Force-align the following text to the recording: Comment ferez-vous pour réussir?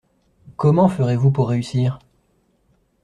Comment 0.55 0.89
ferez-vous 0.89 1.29
pour 1.29 1.47
réussir? 1.49 1.99